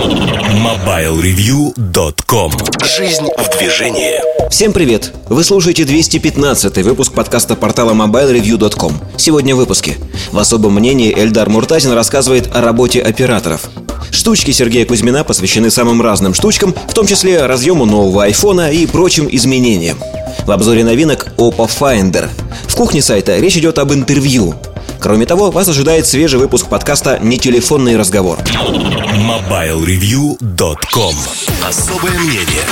MobileReview.com 0.00 2.52
Жизнь 2.96 3.28
в 3.36 3.58
движении 3.58 4.14
Всем 4.48 4.72
привет! 4.72 5.12
Вы 5.28 5.44
слушаете 5.44 5.84
215 5.84 6.78
выпуск 6.78 7.12
подкаста 7.12 7.54
портала 7.54 7.92
MobileReview.com 7.92 8.94
Сегодня 9.18 9.54
в 9.54 9.58
выпуске 9.58 9.98
В 10.32 10.38
особом 10.38 10.76
мнении 10.76 11.12
Эльдар 11.14 11.50
Муртазин 11.50 11.92
рассказывает 11.92 12.48
о 12.56 12.62
работе 12.62 13.02
операторов 13.02 13.68
Штучки 14.10 14.52
Сергея 14.52 14.86
Кузьмина 14.86 15.22
посвящены 15.22 15.70
самым 15.70 16.00
разным 16.00 16.32
штучкам, 16.32 16.74
в 16.88 16.94
том 16.94 17.06
числе 17.06 17.44
разъему 17.44 17.84
нового 17.84 18.24
айфона 18.24 18.72
и 18.72 18.86
прочим 18.86 19.28
изменениям. 19.30 19.98
В 20.46 20.50
обзоре 20.50 20.82
новинок 20.82 21.26
Oppo 21.36 21.68
Finder. 21.68 22.30
В 22.66 22.74
кухне 22.74 23.02
сайта 23.02 23.38
речь 23.38 23.58
идет 23.58 23.78
об 23.78 23.92
интервью. 23.92 24.54
Кроме 24.98 25.26
того, 25.26 25.50
вас 25.50 25.68
ожидает 25.68 26.06
свежий 26.06 26.38
выпуск 26.38 26.68
подкаста 26.68 27.18
«Не 27.20 27.38
телефонный 27.38 27.96
разговор». 27.96 28.38
MobileReview.com 28.40 31.14
Особое 31.62 32.18
мнение 32.18 32.64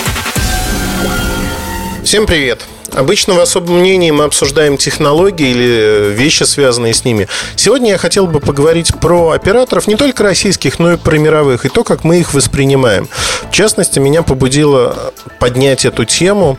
Всем 2.03 2.27
привет! 2.27 2.67
Обычно 2.95 3.35
в 3.35 3.41
особом 3.41 3.81
мнении 3.81 4.11
мы 4.11 4.25
обсуждаем 4.25 4.77
технологии 4.77 5.51
или 5.51 6.13
вещи, 6.13 6.45
связанные 6.45 6.95
с 6.95 7.05
ними. 7.05 7.29
Сегодня 7.55 7.91
я 7.91 7.99
хотел 7.99 8.27
бы 8.27 8.41
поговорить 8.41 8.95
про 8.99 9.31
операторов, 9.31 9.87
не 9.87 9.97
только 9.97 10.23
российских, 10.23 10.79
но 10.79 10.93
и 10.93 10.97
про 10.97 11.19
мировых, 11.19 11.67
и 11.67 11.69
то, 11.69 11.85
как 11.85 12.05
мы 12.05 12.19
их 12.19 12.33
воспринимаем. 12.33 13.09
В 13.51 13.53
частности, 13.53 13.99
меня 13.99 14.23
побудило 14.23 15.13
поднять 15.39 15.85
эту 15.85 16.05
тему 16.05 16.59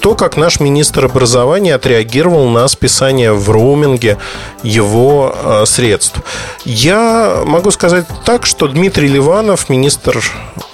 то, 0.00 0.14
как 0.14 0.36
наш 0.36 0.60
министр 0.60 1.06
образования 1.06 1.74
отреагировал 1.74 2.48
на 2.48 2.68
списание 2.68 3.32
в 3.32 3.50
роуминге 3.50 4.18
его 4.62 5.34
э, 5.34 5.66
средств. 5.66 6.20
Я 6.64 7.42
могу 7.44 7.70
сказать 7.70 8.06
так, 8.24 8.46
что 8.46 8.68
Дмитрий 8.68 9.08
Ливанов, 9.08 9.68
министр 9.68 10.22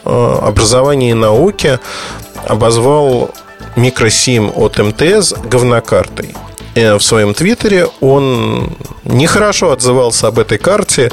э, 0.04 0.38
образования 0.42 1.10
и 1.10 1.14
науки, 1.14 1.78
обозвал 2.46 3.30
микросим 3.76 4.50
от 4.54 4.78
МТС 4.78 5.34
говнокартой. 5.44 6.34
В 6.74 7.00
своем 7.00 7.32
твиттере 7.32 7.88
он 8.00 8.76
нехорошо 9.04 9.70
отзывался 9.70 10.26
об 10.28 10.38
этой 10.38 10.58
карте 10.58 11.10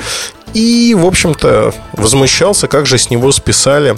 и, 0.54 0.96
в 0.98 1.06
общем-то, 1.06 1.74
возмущался, 1.94 2.68
как 2.68 2.86
же 2.86 2.98
с 2.98 3.10
него 3.10 3.32
списали 3.32 3.96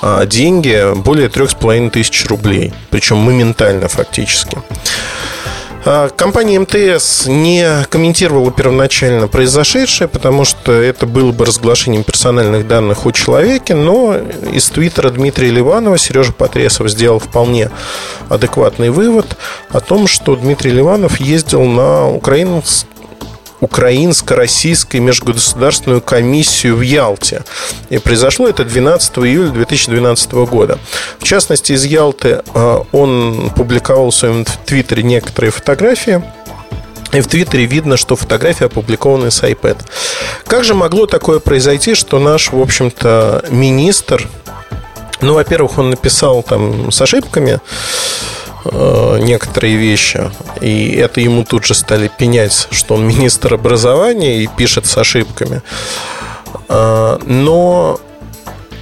а, 0.00 0.24
деньги 0.26 0.94
более 0.94 1.28
трех 1.28 1.50
с 1.50 1.54
половиной 1.54 1.90
тысяч 1.90 2.26
рублей. 2.26 2.72
Причем 2.90 3.18
моментально 3.18 3.88
фактически. 3.88 4.58
А, 5.88 6.08
компания 6.08 6.58
МТС 6.58 7.26
не 7.26 7.84
комментировала 7.88 8.50
первоначально 8.50 9.28
произошедшее, 9.28 10.08
потому 10.08 10.44
что 10.44 10.72
это 10.72 11.06
было 11.06 11.30
бы 11.30 11.44
разглашением 11.44 12.02
персональных 12.02 12.66
данных 12.66 13.06
о 13.06 13.12
человеке, 13.12 13.76
но 13.76 14.16
из 14.52 14.68
твиттера 14.68 15.10
Дмитрия 15.10 15.50
Ливанова 15.50 15.96
Сережа 15.96 16.32
Потресов 16.32 16.88
сделал 16.88 17.20
вполне 17.20 17.70
адекватный 18.28 18.90
вывод 18.90 19.36
о 19.70 19.78
том, 19.78 20.08
что 20.08 20.34
Дмитрий 20.34 20.72
Ливанов 20.72 21.20
ездил 21.20 21.62
на 21.62 22.10
украинск 22.10 22.88
Украинско-Российской 23.60 24.98
межгосударственную 24.98 26.00
комиссию 26.00 26.76
в 26.76 26.82
Ялте. 26.82 27.44
И 27.88 27.98
произошло 27.98 28.48
это 28.48 28.64
12 28.64 29.18
июля 29.18 29.50
2012 29.50 30.32
года. 30.32 30.78
В 31.18 31.24
частности, 31.24 31.72
из 31.72 31.84
Ялты 31.84 32.42
а, 32.54 32.84
он 32.92 33.50
публиковал 33.56 34.10
в 34.10 34.14
своем 34.14 34.44
твиттере 34.66 35.02
некоторые 35.02 35.50
фотографии. 35.50 36.22
И 37.12 37.20
в 37.20 37.28
Твиттере 37.28 37.66
видно, 37.66 37.96
что 37.96 38.16
фотографии 38.16 38.66
опубликованы 38.66 39.30
с 39.30 39.42
iPad. 39.42 39.78
Как 40.46 40.64
же 40.64 40.74
могло 40.74 41.06
такое 41.06 41.38
произойти, 41.38 41.94
что 41.94 42.18
наш, 42.18 42.52
в 42.52 42.60
общем-то, 42.60 43.46
министр, 43.48 44.28
ну, 45.20 45.34
во-первых, 45.34 45.78
он 45.78 45.90
написал 45.90 46.42
там 46.42 46.90
с 46.90 47.00
ошибками, 47.00 47.60
Э, 48.45 48.45
некоторые 49.20 49.76
вещи. 49.76 50.30
И 50.60 50.92
это 50.92 51.20
ему 51.20 51.44
тут 51.44 51.64
же 51.64 51.74
стали 51.74 52.10
пенять, 52.18 52.68
что 52.70 52.94
он 52.94 53.06
министр 53.06 53.54
образования 53.54 54.42
и 54.42 54.46
пишет 54.46 54.86
с 54.86 54.96
ошибками. 54.96 55.62
Э, 56.68 57.18
но 57.24 58.00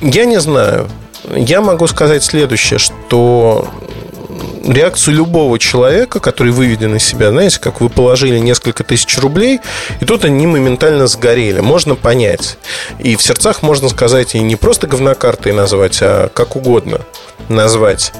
я 0.01 0.25
не 0.25 0.41
знаю. 0.41 0.89
Я 1.35 1.61
могу 1.61 1.87
сказать 1.87 2.23
следующее, 2.23 2.79
что 2.79 3.69
реакцию 4.67 5.17
любого 5.17 5.59
человека, 5.59 6.21
который 6.21 6.53
выведен 6.53 6.97
из 6.97 7.05
себя, 7.05 7.31
знаете, 7.31 7.59
как 7.61 7.81
вы 7.81 7.89
положили 7.89 8.39
несколько 8.39 8.85
тысяч 8.85 9.19
рублей, 9.19 9.61
и 10.01 10.05
тут 10.05 10.25
они 10.25 10.47
моментально 10.47 11.07
сгорели. 11.07 11.61
Можно 11.61 11.95
понять. 11.95 12.59
И 12.99 13.17
в 13.17 13.23
сердцах 13.23 13.63
можно 13.63 13.89
сказать 13.89 14.35
и 14.35 14.41
не 14.41 14.57
просто 14.57 14.87
говнокартой 14.87 15.53
назвать, 15.53 15.99
а 16.03 16.29
как 16.29 16.57
угодно 16.57 17.01
назвать. 17.49 18.13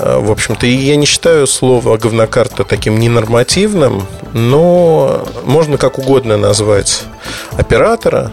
Э, 0.00 0.18
в 0.18 0.30
общем-то, 0.30 0.66
и 0.66 0.72
я 0.72 0.96
не 0.96 1.06
считаю 1.06 1.46
слово 1.46 1.96
говнокарта 1.98 2.64
таким 2.64 2.98
ненормативным, 2.98 4.06
но 4.32 5.26
можно 5.44 5.76
как 5.76 5.98
угодно 5.98 6.36
назвать 6.36 7.02
оператора. 7.52 8.32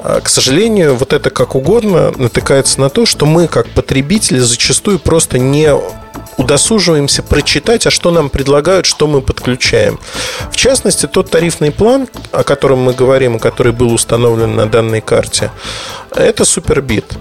А, 0.00 0.20
к 0.20 0.28
сожалению, 0.28 0.96
вот 0.96 1.12
это 1.12 1.30
как 1.30 1.54
угодно 1.54 2.12
натыкается 2.16 2.80
на 2.80 2.88
то, 2.88 3.04
что 3.04 3.26
мы, 3.26 3.48
как 3.48 3.68
потребители, 3.68 4.38
зачастую 4.38 4.98
просто 4.98 5.38
не 5.38 5.70
удосуживаемся 6.38 7.22
прочитать, 7.22 7.86
а 7.86 7.90
что 7.90 8.10
нам 8.10 8.30
предлагают, 8.30 8.86
что 8.86 9.06
мы 9.08 9.20
подключаем. 9.20 9.98
В 10.50 10.56
частности, 10.56 11.06
тот 11.06 11.30
тарифный 11.30 11.72
план, 11.72 12.08
о 12.30 12.44
котором 12.44 12.78
мы 12.78 12.94
говорим, 12.94 13.38
который 13.40 13.72
был 13.72 13.92
установлен 13.92 14.54
на 14.54 14.66
данной 14.66 15.00
карте, 15.00 15.50
это 16.14 16.44
Супербит. 16.44 17.18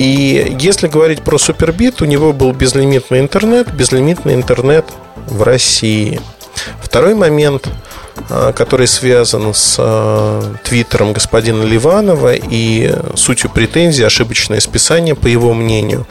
И 0.00 0.56
если 0.58 0.88
говорить 0.88 1.20
про 1.20 1.36
Супербит, 1.36 2.00
у 2.00 2.06
него 2.06 2.32
был 2.32 2.52
безлимитный 2.52 3.20
интернет, 3.20 3.70
безлимитный 3.70 4.32
интернет 4.32 4.86
в 5.26 5.42
России. 5.42 6.22
Второй 6.82 7.14
момент, 7.14 7.68
а, 8.30 8.54
который 8.54 8.86
связан 8.86 9.52
с 9.52 9.76
а, 9.78 10.54
твиттером 10.64 11.12
господина 11.12 11.64
Ливанова 11.64 12.32
и 12.32 12.94
сутью 13.14 13.50
претензий, 13.50 14.02
ошибочное 14.02 14.60
списание, 14.60 15.14
по 15.14 15.26
его 15.26 15.52
мнению. 15.52 16.06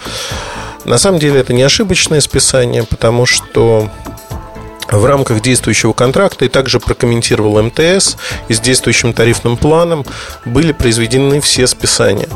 На 0.85 0.99
самом 0.99 1.17
деле 1.17 1.39
это 1.39 1.53
не 1.53 1.63
ошибочное 1.63 2.21
списание, 2.21 2.83
потому 2.83 3.25
что 3.25 3.89
в 4.91 5.03
рамках 5.03 5.41
действующего 5.41 5.93
контракта 5.93 6.45
и 6.45 6.47
также 6.47 6.79
прокомментировал 6.79 7.59
МТС 7.63 8.17
и 8.49 8.53
с 8.53 8.59
действующим 8.59 9.13
тарифным 9.13 9.57
планом 9.57 10.05
были 10.45 10.73
произведены 10.73 11.41
все 11.41 11.65
списания 11.65 12.29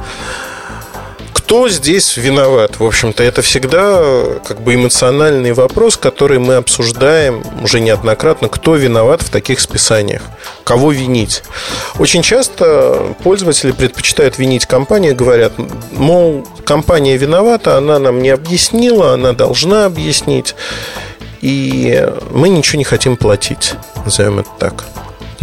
кто 1.33 1.67
здесь 1.69 2.15
виноват? 2.17 2.79
В 2.79 2.85
общем-то, 2.85 3.23
это 3.23 3.41
всегда 3.41 4.01
как 4.45 4.61
бы 4.61 4.75
эмоциональный 4.75 5.53
вопрос, 5.53 5.97
который 5.97 6.39
мы 6.39 6.55
обсуждаем 6.55 7.43
уже 7.61 7.79
неоднократно. 7.79 8.47
Кто 8.47 8.75
виноват 8.75 9.21
в 9.21 9.29
таких 9.29 9.59
списаниях? 9.59 10.21
Кого 10.63 10.91
винить? 10.91 11.43
Очень 11.99 12.21
часто 12.21 13.15
пользователи 13.23 13.71
предпочитают 13.71 14.37
винить 14.37 14.65
компанию, 14.65 15.15
говорят, 15.15 15.53
мол, 15.91 16.47
компания 16.65 17.17
виновата, 17.17 17.77
она 17.77 17.99
нам 17.99 18.21
не 18.21 18.29
объяснила, 18.29 19.13
она 19.13 19.33
должна 19.33 19.85
объяснить, 19.85 20.55
и 21.41 22.07
мы 22.31 22.49
ничего 22.49 22.77
не 22.77 22.85
хотим 22.85 23.17
платить, 23.17 23.73
назовем 24.05 24.39
это 24.39 24.49
так. 24.59 24.85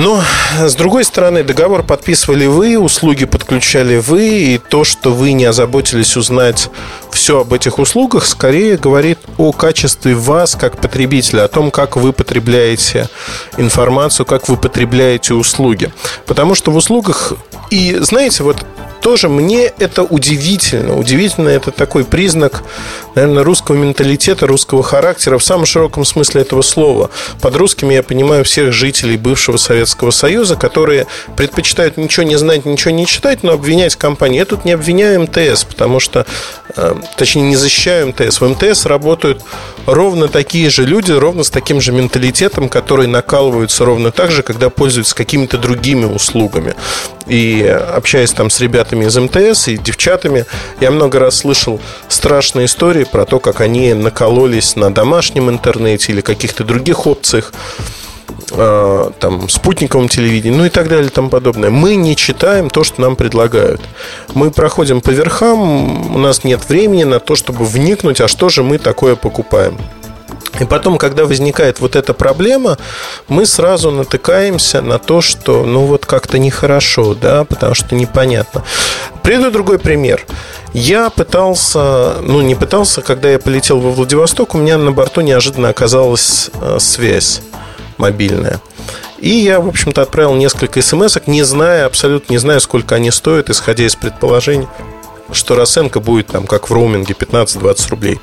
Но, 0.00 0.22
с 0.58 0.74
другой 0.76 1.04
стороны, 1.04 1.44
договор 1.44 1.82
подписывали 1.82 2.46
вы, 2.46 2.78
услуги 2.78 3.26
подключали 3.26 3.98
вы, 3.98 4.28
и 4.28 4.58
то, 4.58 4.82
что 4.82 5.12
вы 5.12 5.32
не 5.32 5.44
озаботились 5.44 6.16
узнать 6.16 6.70
все 7.12 7.40
об 7.40 7.52
этих 7.52 7.78
услугах, 7.78 8.24
скорее 8.24 8.78
говорит 8.78 9.18
о 9.36 9.52
качестве 9.52 10.14
вас 10.14 10.54
как 10.54 10.78
потребителя, 10.78 11.44
о 11.44 11.48
том, 11.48 11.70
как 11.70 11.96
вы 11.96 12.14
потребляете 12.14 13.10
информацию, 13.58 14.24
как 14.24 14.48
вы 14.48 14.56
потребляете 14.56 15.34
услуги. 15.34 15.92
Потому 16.24 16.54
что 16.54 16.70
в 16.70 16.76
услугах 16.76 17.34
и 17.68 17.98
знаете, 18.00 18.42
вот 18.42 18.64
тоже 19.00 19.28
мне 19.28 19.66
это 19.66 20.02
удивительно. 20.02 20.98
Удивительно 20.98 21.48
это 21.48 21.70
такой 21.70 22.04
признак, 22.04 22.62
наверное, 23.14 23.42
русского 23.42 23.76
менталитета, 23.76 24.46
русского 24.46 24.82
характера 24.82 25.38
в 25.38 25.44
самом 25.44 25.66
широком 25.66 26.04
смысле 26.04 26.42
этого 26.42 26.62
слова. 26.62 27.10
Под 27.40 27.56
русскими 27.56 27.94
я 27.94 28.02
понимаю 28.02 28.44
всех 28.44 28.72
жителей 28.72 29.16
бывшего 29.16 29.56
Советского 29.56 30.10
Союза, 30.10 30.56
которые 30.56 31.06
предпочитают 31.36 31.96
ничего 31.96 32.24
не 32.24 32.36
знать, 32.36 32.64
ничего 32.64 32.92
не 32.92 33.06
читать, 33.06 33.42
но 33.42 33.52
обвинять 33.52 33.96
компании. 33.96 34.38
Я 34.38 34.44
тут 34.44 34.64
не 34.64 34.72
обвиняю 34.72 35.22
МТС, 35.22 35.64
потому 35.64 36.00
что, 36.00 36.26
э, 36.76 36.94
точнее, 37.16 37.42
не 37.42 37.56
защищаю 37.56 38.08
МТС. 38.08 38.40
В 38.40 38.48
МТС 38.48 38.86
работают 38.86 39.42
ровно 39.86 40.28
такие 40.28 40.70
же 40.70 40.84
люди, 40.84 41.12
ровно 41.12 41.42
с 41.42 41.50
таким 41.50 41.80
же 41.80 41.92
менталитетом, 41.92 42.68
которые 42.68 43.08
накалываются 43.08 43.84
ровно 43.84 44.10
так 44.10 44.30
же, 44.30 44.42
когда 44.42 44.70
пользуются 44.70 45.14
какими-то 45.14 45.58
другими 45.58 46.04
услугами. 46.04 46.74
И 47.26 47.62
общаясь 47.62 48.32
там 48.32 48.50
с 48.50 48.60
ребятами 48.60 48.89
из 48.98 49.16
МТС 49.16 49.68
и 49.68 49.76
девчатами, 49.76 50.46
я 50.80 50.90
много 50.90 51.18
раз 51.18 51.38
слышал 51.38 51.80
страшные 52.08 52.66
истории 52.66 53.04
про 53.04 53.24
то, 53.24 53.38
как 53.38 53.60
они 53.60 53.94
накололись 53.94 54.76
на 54.76 54.92
домашнем 54.92 55.50
интернете 55.50 56.12
или 56.12 56.20
каких-то 56.20 56.64
других 56.64 57.06
опциях 57.06 57.52
э, 58.52 59.10
там, 59.18 59.48
спутниковом 59.48 60.08
телевидении, 60.08 60.56
ну 60.56 60.64
и 60.64 60.70
так 60.70 60.88
далее 60.88 61.06
и 61.06 61.10
тому 61.10 61.28
подобное. 61.28 61.70
Мы 61.70 61.94
не 61.94 62.16
читаем 62.16 62.70
то, 62.70 62.84
что 62.84 63.00
нам 63.00 63.16
предлагают. 63.16 63.80
Мы 64.34 64.50
проходим 64.50 65.00
по 65.00 65.10
верхам, 65.10 66.14
у 66.14 66.18
нас 66.18 66.44
нет 66.44 66.68
времени 66.68 67.04
на 67.04 67.20
то, 67.20 67.36
чтобы 67.36 67.64
вникнуть, 67.64 68.20
а 68.20 68.28
что 68.28 68.48
же 68.48 68.62
мы 68.62 68.78
такое 68.78 69.16
покупаем. 69.16 69.78
И 70.58 70.64
потом, 70.64 70.98
когда 70.98 71.24
возникает 71.24 71.80
вот 71.80 71.96
эта 71.96 72.12
проблема, 72.12 72.76
мы 73.28 73.46
сразу 73.46 73.90
натыкаемся 73.90 74.82
на 74.82 74.98
то, 74.98 75.20
что 75.20 75.64
ну 75.64 75.86
вот 75.86 76.06
как-то 76.06 76.38
нехорошо, 76.38 77.14
да, 77.14 77.44
потому 77.44 77.74
что 77.74 77.94
непонятно. 77.94 78.64
Приведу 79.22 79.50
другой 79.50 79.78
пример. 79.78 80.26
Я 80.72 81.10
пытался, 81.10 82.16
ну 82.22 82.40
не 82.40 82.54
пытался, 82.54 83.00
когда 83.00 83.30
я 83.30 83.38
полетел 83.38 83.80
во 83.80 83.90
Владивосток, 83.90 84.54
у 84.54 84.58
меня 84.58 84.76
на 84.76 84.92
борту 84.92 85.20
неожиданно 85.20 85.68
оказалась 85.68 86.50
э, 86.60 86.78
связь 86.80 87.42
мобильная. 87.96 88.60
И 89.18 89.30
я, 89.30 89.60
в 89.60 89.68
общем-то, 89.68 90.02
отправил 90.02 90.34
несколько 90.34 90.80
смс 90.80 91.18
не 91.26 91.42
зная, 91.42 91.86
абсолютно 91.86 92.32
не 92.32 92.38
зная, 92.38 92.58
сколько 92.58 92.94
они 92.94 93.10
стоят, 93.10 93.50
исходя 93.50 93.84
из 93.84 93.94
предположений, 93.94 94.66
что 95.30 95.54
расценка 95.54 96.00
будет 96.00 96.28
там, 96.28 96.46
как 96.46 96.70
в 96.70 96.72
роуминге, 96.72 97.14
15-20 97.14 97.90
рублей. 97.90 98.20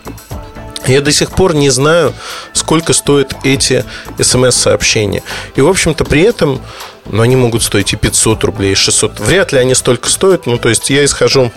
Я 0.88 1.02
до 1.02 1.12
сих 1.12 1.32
пор 1.32 1.54
не 1.54 1.70
знаю, 1.70 2.14
сколько 2.54 2.94
стоят 2.94 3.36
эти 3.44 3.84
смс-сообщения. 4.20 5.22
И, 5.56 5.62
в 5.62 5.68
общем-то, 5.68 6.06
при 6.06 6.22
этом 6.22 6.62
ну, 7.06 7.22
они 7.22 7.36
могут 7.36 7.64
стоить 7.64 7.94
и 7.94 7.96
500 7.96 8.44
рублей, 8.44 8.72
и 8.72 8.76
600. 8.76 9.20
Вряд 9.20 9.52
ли 9.52 9.60
они 9.60 9.76
столько 9.76 10.10
стоят. 10.10 10.46
Ну, 10.46 10.58
то 10.58 10.70
есть 10.70 10.90
я 10.90 11.04
исхожу 11.06 11.52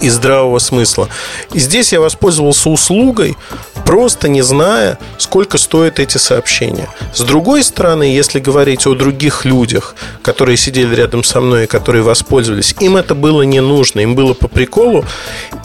из 0.00 0.14
здравого 0.14 0.58
смысла. 0.58 1.08
И 1.52 1.58
здесь 1.58 1.92
я 1.92 2.00
воспользовался 2.00 2.70
услугой, 2.70 3.36
просто 3.84 4.28
не 4.28 4.42
зная, 4.42 4.98
сколько 5.18 5.58
стоят 5.58 5.98
эти 5.98 6.18
сообщения. 6.18 6.88
С 7.14 7.20
другой 7.20 7.62
стороны, 7.62 8.04
если 8.04 8.40
говорить 8.40 8.86
о 8.86 8.94
других 8.94 9.44
людях, 9.44 9.94
которые 10.22 10.56
сидели 10.56 10.94
рядом 10.94 11.24
со 11.24 11.40
мной 11.40 11.64
и 11.64 11.66
которые 11.66 12.02
воспользовались, 12.02 12.74
им 12.80 12.96
это 12.96 13.14
было 13.14 13.42
не 13.42 13.60
нужно, 13.60 14.00
им 14.00 14.14
было 14.14 14.34
по 14.34 14.48
приколу, 14.48 15.04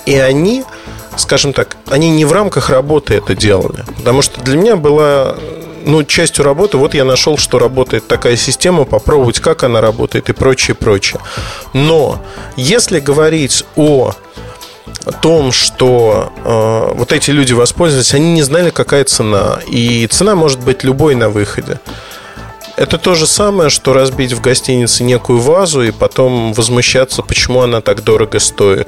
и 0.05 0.15
они 0.15 0.63
скажем 1.17 1.53
так, 1.53 1.77
они 1.87 2.09
не 2.09 2.25
в 2.25 2.31
рамках 2.31 2.69
работы 2.69 3.15
это 3.15 3.35
делали. 3.35 3.83
Потому 3.97 4.21
что 4.21 4.41
для 4.41 4.57
меня 4.57 4.75
была 4.75 5.35
ну, 5.85 6.03
частью 6.03 6.43
работы, 6.43 6.77
вот 6.77 6.93
я 6.93 7.05
нашел, 7.05 7.37
что 7.37 7.59
работает 7.59 8.07
такая 8.07 8.35
система, 8.35 8.83
попробовать, 8.83 9.39
как 9.39 9.63
она 9.63 9.81
работает 9.81 10.29
и 10.29 10.33
прочее, 10.33 10.75
прочее. 10.75 11.21
Но 11.73 12.21
если 12.55 12.99
говорить 12.99 13.63
о 13.75 14.13
том, 15.21 15.51
что 15.51 16.33
э, 16.43 16.97
вот 16.97 17.11
эти 17.13 17.31
люди 17.31 17.53
воспользовались, 17.53 18.13
они 18.13 18.33
не 18.33 18.43
знали, 18.43 18.69
какая 18.69 19.05
цена. 19.05 19.59
И 19.67 20.05
цена 20.07 20.35
может 20.35 20.59
быть 20.59 20.83
любой 20.83 21.15
на 21.15 21.29
выходе. 21.29 21.79
Это 22.75 22.97
то 22.97 23.15
же 23.15 23.25
самое, 23.25 23.69
что 23.69 23.93
разбить 23.93 24.33
в 24.33 24.41
гостинице 24.41 25.03
некую 25.03 25.39
вазу 25.39 25.81
и 25.81 25.91
потом 25.91 26.53
возмущаться, 26.53 27.23
почему 27.23 27.61
она 27.61 27.81
так 27.81 28.03
дорого 28.03 28.39
стоит. 28.39 28.87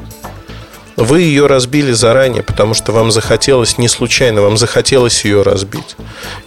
Вы 0.99 1.21
ее 1.21 1.47
разбили 1.47 1.93
заранее, 1.93 2.43
потому 2.43 2.73
что 2.73 2.91
вам 2.91 3.09
захотелось, 3.09 3.77
не 3.77 3.87
случайно, 3.87 4.41
вам 4.41 4.57
захотелось 4.57 5.23
ее 5.23 5.43
разбить. 5.43 5.95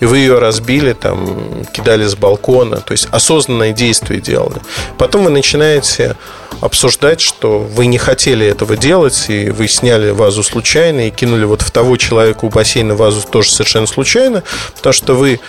И 0.01 0.05
вы 0.05 0.19
ее 0.19 0.39
разбили, 0.39 0.93
там, 0.93 1.65
кидали 1.73 2.05
с 2.05 2.15
балкона, 2.15 2.77
то 2.77 2.93
есть 2.93 3.09
осознанное 3.11 3.73
действие 3.73 4.21
делали. 4.21 4.61
Потом 4.99 5.25
вы 5.25 5.31
начинаете 5.31 6.17
обсуждать, 6.61 7.23
что 7.23 7.61
вы 7.61 7.87
не 7.87 7.97
хотели 7.97 8.47
этого 8.47 8.77
делать, 8.77 9.25
и 9.29 9.49
вы 9.49 9.69
сняли 9.69 10.11
вазу 10.11 10.43
случайно 10.43 11.09
и 11.09 11.11
кинули 11.11 11.45
вот 11.45 11.63
в 11.63 11.71
того 11.71 11.97
человека 11.97 12.45
у 12.45 12.51
бассейна 12.51 12.95
вазу 12.95 13.27
тоже 13.27 13.51
совершенно 13.51 13.87
случайно, 13.87 14.43
потому 14.77 14.93
что 14.93 15.15
вы 15.15 15.41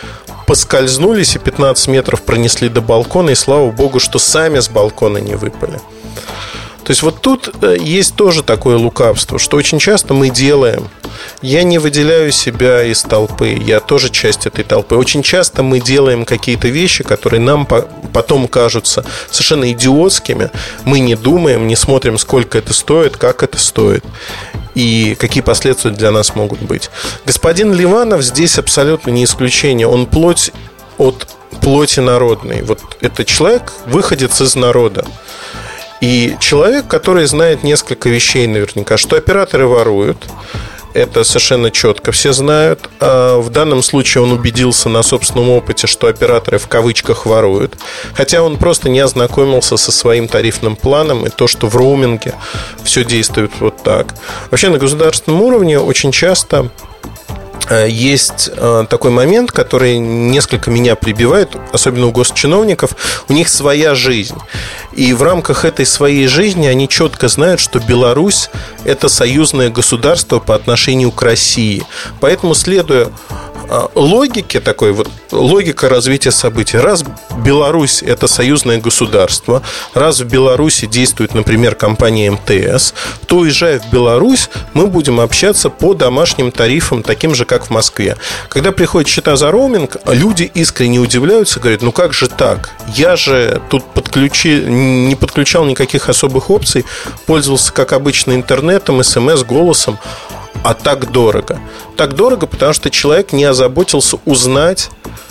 поскользнулись 0.48 1.36
и 1.36 1.40
15 1.40 1.90
метров 1.90 2.22
пронесли 2.22 2.70
до 2.70 2.80
балкона, 2.80 3.32
и 3.32 3.36
слава 3.36 3.70
богу, 3.70 4.00
что 4.00 4.18
сами 4.18 4.60
с 4.60 4.70
балкона 4.70 5.18
не 5.18 5.36
выпали. 5.36 5.82
То 6.84 6.92
есть 6.92 7.02
вот 7.02 7.22
тут 7.22 7.50
э, 7.62 7.78
есть 7.80 8.16
тоже 8.16 8.44
такое 8.44 8.78
лукавство, 8.78 9.40
что 9.40 9.58
очень 9.58 9.80
часто 9.80 10.14
мы 10.14 10.30
делаем. 10.30 10.90
Я 11.42 11.64
не 11.64 11.80
выделяю 11.80 12.32
себя 12.32 12.84
из 12.84 13.04
толпы, 13.04 13.50
я 13.50 13.80
тоже 13.80 14.10
часть 14.10 14.46
этой 14.46 14.64
толпы. 14.64 14.96
Очень 14.96 15.24
часто 15.24 15.64
мы 15.64 15.80
делаем 15.80 16.26
какие-то 16.26 16.68
вещи, 16.68 17.04
которые 17.04 17.40
нам 17.40 17.66
потом 17.66 18.48
кажутся 18.48 19.06
совершенно 19.32 19.72
идиотскими. 19.72 20.52
Мы 20.84 21.00
не 21.00 21.16
думаем, 21.16 21.68
не 21.68 21.76
смотрим, 21.76 22.18
сколько 22.18 22.58
это 22.58 22.74
стоит, 22.74 23.16
как 23.16 23.44
это 23.44 23.58
стоит 23.58 24.04
и 24.76 25.16
какие 25.20 25.44
последствия 25.44 25.92
для 25.92 26.12
нас 26.12 26.36
могут 26.36 26.60
быть. 26.62 26.90
Господин 27.26 27.74
Ливанов 27.74 28.24
здесь 28.24 28.58
абсолютно 28.58 29.12
не 29.12 29.24
исключение. 29.24 29.88
Он 29.88 30.06
плоть 30.06 30.52
от 30.98 31.28
плоти 31.62 32.00
народной. 32.00 32.62
Вот 32.64 32.80
это 33.02 33.24
человек, 33.24 33.72
выходец 33.86 34.42
из 34.42 34.56
народа. 34.56 35.06
И 36.04 36.36
человек, 36.42 36.86
который 36.90 37.26
знает 37.28 37.64
несколько 37.64 38.10
вещей 38.10 38.46
наверняка, 38.46 38.98
что 38.98 39.16
операторы 39.16 39.68
воруют, 39.68 40.18
это 40.94 41.24
совершенно 41.24 41.72
четко 41.72 42.12
все 42.12 42.34
знают. 42.34 42.90
А 43.00 43.40
в 43.40 43.50
данном 43.50 43.82
случае 43.82 44.22
он 44.26 44.34
убедился 44.34 44.90
на 44.90 45.02
собственном 45.02 45.50
опыте, 45.50 45.88
что 45.88 46.08
операторы 46.08 46.58
в 46.58 46.68
кавычках 46.68 47.26
воруют. 47.26 47.78
Хотя 48.16 48.44
он 48.44 48.58
просто 48.58 48.90
не 48.90 49.00
ознакомился 49.00 49.78
со 49.78 49.94
своим 49.94 50.28
тарифным 50.28 50.76
планом 50.76 51.26
и 51.26 51.30
то, 51.30 51.48
что 51.48 51.68
в 51.68 51.78
роуминге 51.78 52.36
все 52.84 53.06
действует 53.06 53.52
вот 53.62 53.82
так. 53.82 54.14
Вообще 54.52 54.68
на 54.68 54.80
государственном 54.80 55.42
уровне 55.42 55.80
очень 55.80 56.12
часто 56.12 56.70
есть 57.70 58.50
э, 58.56 58.86
такой 58.90 59.12
момент, 59.12 59.52
который 59.52 59.98
несколько 59.98 60.70
меня 60.70 60.96
прибивает, 60.96 61.56
особенно 61.72 62.08
у 62.08 62.12
госчиновников. 62.12 62.92
У 63.30 63.34
них 63.34 63.50
своя 63.50 63.96
жизнь. 63.96 64.38
И 64.94 65.14
в 65.14 65.24
рамках 65.24 65.66
этой 65.66 65.86
своей 65.86 66.28
жизни 66.28 66.68
они 66.68 66.88
четко 66.88 67.28
знают, 67.28 67.60
что 67.60 67.80
Беларусь– 67.80 68.50
это 68.86 69.10
союзное 69.10 69.70
государство 69.70 70.40
по 70.40 70.56
отношению 70.56 71.12
к 71.12 71.22
России. 71.22 71.84
Поэтому, 72.20 72.54
следуя 72.54 73.10
логике 73.96 74.60
такой, 74.60 74.92
вот 74.92 75.10
логика 75.32 75.90
развития 75.90 76.32
событий. 76.32 76.78
Раз 76.78 77.04
Беларусь– 77.44 78.04
это 78.06 78.28
союзное 78.28 78.80
государство, 78.80 79.64
раз 79.94 80.20
в 80.22 80.26
Беларуси 80.26 80.86
действует, 80.86 81.34
например, 81.34 81.76
компания 81.76 82.32
МТС, 82.32 82.94
то, 83.26 83.38
уезжая 83.38 83.80
в 83.80 83.92
Беларусь, 83.92 84.50
мы 84.74 84.88
будем 84.88 85.20
общаться 85.20 85.70
по 85.70 85.94
домашним 85.94 86.52
тарифам, 86.52 87.04
таким 87.04 87.36
же, 87.36 87.46
как 87.46 87.66
в 87.66 87.70
Москве. 87.70 88.18
Когда 88.50 88.72
приходит 88.72 89.10
счета 89.10 89.36
за 89.36 89.52
роуминг, 89.52 89.98
люди 90.08 90.50
искренне 90.54 91.00
удивляются, 91.00 91.60
говорят, 91.60 91.82
ну 91.82 91.92
как 91.92 92.14
же 92.14 92.28
так? 92.28 92.72
Я 92.88 93.16
же 93.16 93.62
тут 93.70 93.84
подключи... 93.94 94.64
не 94.64 95.16
подключал 95.16 95.66
никаких 95.66 96.10
особых 96.10 96.50
опций, 96.50 96.86
пользовался, 97.26 97.74
как 97.74 97.94
обычно, 97.94 98.34
интернетом, 98.34 99.04
смс, 99.04 99.44
голосом, 99.44 100.00
а 100.64 100.74
так 100.74 101.12
дорого. 101.12 101.60
Так 101.98 102.16
дорого, 102.16 102.48
потому 102.48 102.74
что 102.74 102.90
человек 102.90 103.34
не 103.34 103.44
озаботился 103.44 104.18
узнать, 104.26 104.90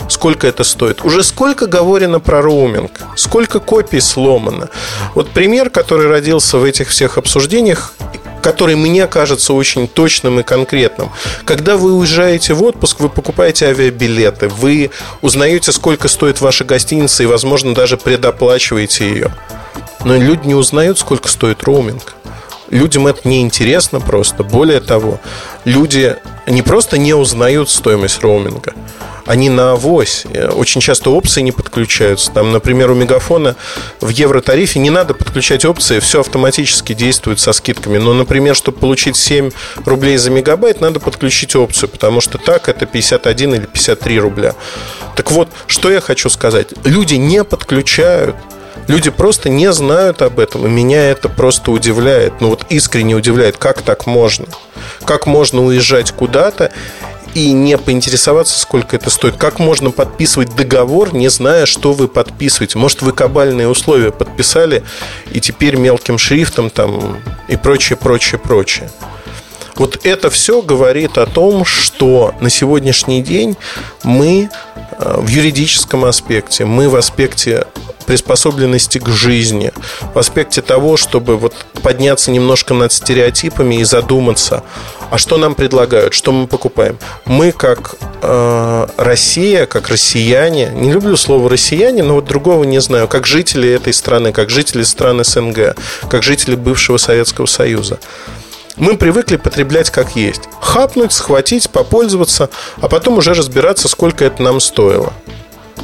сколько 0.09 0.47
это 0.47 0.63
стоит. 0.63 1.03
Уже 1.03 1.23
сколько 1.23 1.67
говорено 1.67 2.19
про 2.19 2.41
роуминг, 2.41 2.91
сколько 3.15 3.59
копий 3.59 3.99
сломано. 3.99 4.69
Вот 5.15 5.29
пример, 5.29 5.69
который 5.69 6.07
родился 6.07 6.57
в 6.57 6.63
этих 6.63 6.89
всех 6.89 7.17
обсуждениях, 7.17 7.93
который 8.41 8.75
мне 8.75 9.07
кажется 9.07 9.53
очень 9.53 9.87
точным 9.87 10.39
и 10.39 10.43
конкретным. 10.43 11.09
Когда 11.45 11.77
вы 11.77 11.93
уезжаете 11.93 12.53
в 12.53 12.63
отпуск, 12.63 12.99
вы 12.99 13.09
покупаете 13.09 13.67
авиабилеты, 13.67 14.49
вы 14.49 14.91
узнаете, 15.21 15.71
сколько 15.71 16.07
стоит 16.09 16.41
ваша 16.41 16.65
гостиница 16.65 17.23
и, 17.23 17.25
возможно, 17.25 17.73
даже 17.73 17.97
предоплачиваете 17.97 19.09
ее. 19.09 19.33
Но 20.03 20.17
люди 20.17 20.47
не 20.47 20.55
узнают, 20.55 20.99
сколько 20.99 21.29
стоит 21.29 21.63
роуминг. 21.63 22.15
Людям 22.73 23.05
это 23.05 23.29
не 23.29 23.41
интересно 23.41 23.99
просто. 23.99 24.43
Более 24.43 24.79
того, 24.79 25.19
люди 25.63 26.15
не 26.47 26.63
просто 26.63 26.97
не 26.97 27.13
узнают 27.13 27.69
стоимость 27.69 28.21
роуминга, 28.21 28.73
они 29.27 29.49
на 29.51 29.73
авось. 29.73 30.25
Очень 30.55 30.81
часто 30.81 31.11
опции 31.11 31.41
не 31.41 31.51
подключаются. 31.51 32.31
Там, 32.31 32.51
например, 32.51 32.89
у 32.89 32.95
Мегафона 32.95 33.55
в 34.01 34.09
евротарифе 34.09 34.79
не 34.79 34.89
надо 34.89 35.13
подключать 35.13 35.65
опции, 35.65 35.99
все 35.99 36.21
автоматически 36.21 36.93
действует 36.93 37.39
со 37.39 37.53
скидками. 37.53 37.99
Но, 37.99 38.13
например, 38.13 38.55
чтобы 38.55 38.79
получить 38.79 39.17
7 39.17 39.51
рублей 39.85 40.17
за 40.17 40.31
мегабайт, 40.31 40.81
надо 40.81 40.99
подключить 40.99 41.55
опцию, 41.55 41.89
потому 41.89 42.21
что 42.21 42.39
так 42.39 42.69
это 42.69 42.87
51 42.87 43.53
или 43.53 43.65
53 43.67 44.19
рубля. 44.19 44.55
Так 45.15 45.31
вот, 45.31 45.47
что 45.67 45.91
я 45.91 46.01
хочу 46.01 46.27
сказать. 46.31 46.69
Люди 46.85 47.15
не 47.15 47.43
подключают 47.43 48.35
Люди 48.87 49.09
просто 49.09 49.49
не 49.49 49.71
знают 49.71 50.21
об 50.21 50.39
этом, 50.39 50.65
и 50.65 50.69
меня 50.69 51.09
это 51.09 51.29
просто 51.29 51.71
удивляет. 51.71 52.41
Ну 52.41 52.49
вот 52.49 52.65
искренне 52.69 53.15
удивляет, 53.15 53.57
как 53.57 53.81
так 53.81 54.07
можно? 54.07 54.45
Как 55.05 55.25
можно 55.25 55.63
уезжать 55.63 56.11
куда-то 56.11 56.71
и 57.33 57.51
не 57.51 57.77
поинтересоваться, 57.77 58.59
сколько 58.59 58.95
это 58.95 59.09
стоит. 59.09 59.37
Как 59.37 59.59
можно 59.59 59.91
подписывать 59.91 60.55
договор, 60.55 61.13
не 61.13 61.29
зная, 61.29 61.65
что 61.65 61.93
вы 61.93 62.07
подписываете? 62.07 62.77
Может, 62.77 63.01
вы 63.01 63.11
кабальные 63.11 63.67
условия 63.67 64.11
подписали, 64.11 64.83
и 65.31 65.39
теперь 65.39 65.75
мелким 65.77 66.17
шрифтом 66.17 66.69
там 66.69 67.17
и 67.47 67.55
прочее, 67.55 67.97
прочее, 67.97 68.39
прочее. 68.39 68.89
Вот 69.75 70.05
это 70.05 70.29
все 70.29 70.61
говорит 70.61 71.17
о 71.17 71.25
том, 71.25 71.65
что 71.65 72.35
на 72.39 72.51
сегодняшний 72.51 73.23
день 73.23 73.57
мы 74.03 74.49
э, 74.99 75.15
в 75.17 75.27
юридическом 75.27 76.05
аспекте, 76.05 76.65
мы 76.65 76.89
в 76.89 76.95
аспекте 76.95 77.65
приспособленности 78.03 78.99
к 78.99 79.07
жизни, 79.07 79.71
в 80.13 80.19
аспекте 80.19 80.61
того, 80.61 80.97
чтобы 80.97 81.37
вот 81.37 81.53
подняться 81.81 82.31
немножко 82.31 82.73
над 82.73 82.91
стереотипами 82.91 83.75
и 83.75 83.83
задуматься, 83.83 84.63
а 85.09 85.17
что 85.17 85.37
нам 85.37 85.55
предлагают, 85.55 86.13
что 86.13 86.31
мы 86.31 86.47
покупаем. 86.47 86.97
Мы 87.25 87.51
как 87.51 87.95
э, 88.21 88.87
Россия, 88.97 89.65
как 89.65 89.89
россияне, 89.89 90.71
не 90.73 90.91
люблю 90.91 91.17
слово 91.17 91.49
россияне, 91.49 92.03
но 92.03 92.15
вот 92.15 92.25
другого 92.25 92.63
не 92.63 92.81
знаю, 92.81 93.07
как 93.07 93.25
жители 93.25 93.69
этой 93.69 93.93
страны, 93.93 94.31
как 94.31 94.49
жители 94.49 94.83
стран 94.83 95.23
СНГ, 95.23 95.75
как 96.09 96.23
жители 96.23 96.55
бывшего 96.55 96.97
Советского 96.97 97.45
Союза. 97.45 97.99
Мы 98.75 98.97
привыкли 98.97 99.37
потреблять 99.37 99.91
как 99.91 100.15
есть. 100.15 100.41
Хапнуть, 100.59 101.13
схватить, 101.13 101.69
попользоваться, 101.69 102.49
а 102.81 102.89
потом 102.89 103.19
уже 103.19 103.33
разбираться, 103.33 103.87
сколько 103.87 104.25
это 104.25 104.41
нам 104.41 104.59
стоило. 104.59 105.13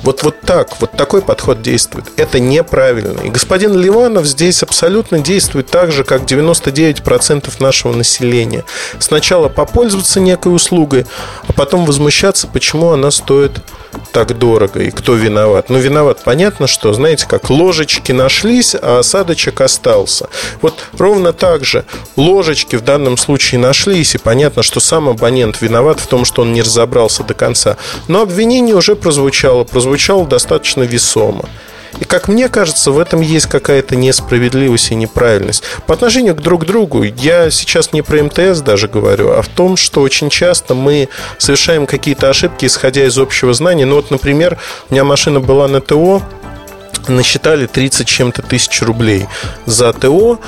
Вот, 0.04 0.24
вот 0.24 0.42
так, 0.42 0.80
вот 0.80 0.92
такой 0.92 1.22
подход 1.22 1.62
действует. 1.62 2.06
Это 2.16 2.40
неправильно. 2.40 3.22
И 3.22 3.30
господин 3.30 3.76
Ливанов 3.76 4.26
здесь 4.26 4.64
абсолютно 4.64 5.20
действует 5.20 5.68
так 5.68 5.92
же, 5.92 6.04
как 6.04 6.24
99% 6.24 7.52
нашего 7.60 7.94
населения. 7.94 8.64
Сначала 9.00 9.50
попользоваться 9.50 10.20
некой 10.20 10.56
услугой, 10.56 11.06
а 11.48 11.54
потом 11.54 11.86
возмущаться, 11.86 12.48
почему 12.48 12.92
она 12.92 13.12
стоит 13.12 13.62
так 14.12 14.38
дорого 14.38 14.82
и 14.82 14.92
кто 14.92 15.14
виноват? 15.14 15.70
Ну, 15.70 15.78
виноват, 15.80 16.20
понятно, 16.24 16.68
что, 16.68 16.94
знаете, 16.94 17.26
как 17.28 17.50
ложечки 17.50 18.12
нашлись, 18.12 18.76
а 18.80 19.00
осадочек 19.00 19.62
остался. 19.62 20.30
Вот 20.62 20.86
ровно 20.98 21.34
так 21.34 21.66
же 21.66 21.86
ложечки 22.16 22.76
в 22.76 22.82
данном 22.82 23.18
случае 23.18 23.60
нашлись, 23.60 24.16
и 24.16 24.18
понятно, 24.18 24.64
что 24.64 24.80
сам 24.80 25.10
абонент 25.10 25.62
виноват 25.62 26.00
в 26.00 26.08
том, 26.08 26.26
что 26.26 26.44
он 26.44 26.54
не 26.54 26.62
разобрался 26.62 27.24
до 27.24 27.34
конца. 27.34 27.78
Но 28.08 28.22
обвинение 28.22 28.76
уже 28.76 28.96
прозвучало, 28.96 29.64
прозвучало 29.80 30.28
достаточно 30.28 30.84
весомо. 30.84 31.46
И 32.02 32.04
как 32.04 32.28
мне 32.28 32.50
кажется, 32.50 32.92
в 32.92 33.00
этом 33.00 33.22
есть 33.22 33.46
какая-то 33.46 33.96
несправедливость 33.96 34.92
и 34.92 34.96
неправильность. 34.96 35.64
По 35.88 35.94
отношению 35.94 36.36
к 36.36 36.42
друг 36.42 36.66
другу, 36.66 37.04
я 37.04 37.50
сейчас 37.50 37.94
не 37.94 38.02
про 38.02 38.22
МТС 38.22 38.60
даже 38.60 38.90
говорю, 38.90 39.32
а 39.32 39.42
в 39.42 39.48
том, 39.48 39.78
что 39.78 40.02
очень 40.02 40.30
часто 40.30 40.76
мы 40.76 41.08
совершаем 41.38 41.86
какие-то 41.86 42.30
ошибки, 42.30 42.66
исходя 42.66 43.06
из 43.06 43.18
общего 43.18 43.54
знания. 43.54 43.86
Ну 43.86 43.96
вот, 43.96 44.12
например, 44.12 44.58
у 44.90 44.94
меня 44.94 45.06
машина 45.06 45.40
была 45.40 45.70
на 45.70 45.80
ТО, 45.80 46.24
насчитали 47.08 47.66
30 47.66 48.06
чем-то 48.06 48.42
тысяч 48.42 48.82
рублей 48.82 49.28
за 49.66 49.94
ТО. 49.94 50.42